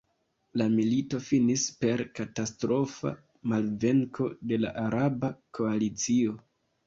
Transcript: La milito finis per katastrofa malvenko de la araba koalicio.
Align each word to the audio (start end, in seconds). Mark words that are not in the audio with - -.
La 0.59 0.65
milito 0.75 1.19
finis 1.25 1.65
per 1.83 2.01
katastrofa 2.19 3.11
malvenko 3.53 4.27
de 4.53 4.59
la 4.65 4.73
araba 4.87 5.31
koalicio. 5.59 6.35